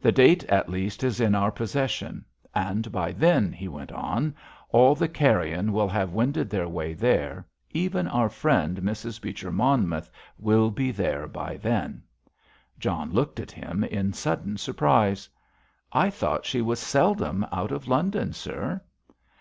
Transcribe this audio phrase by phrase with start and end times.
[0.00, 2.24] The date at least is in our possession.
[2.52, 4.34] And by then," he went on,
[4.70, 9.22] "all the carrion will have wended their way there, even our friend, Mrs.
[9.22, 12.02] Beecher Monmouth, will be there by then."
[12.80, 15.28] John looked at him in sudden surprise.
[15.92, 18.80] "I thought she was seldom out of London, sir."